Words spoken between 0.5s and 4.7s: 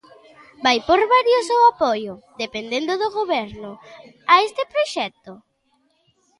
¿Vai por barrios o apoio, dependendo do Goberno, a este